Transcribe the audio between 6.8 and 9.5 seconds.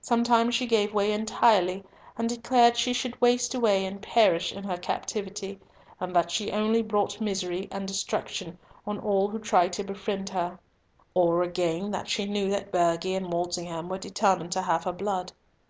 brought misery and destruction on all who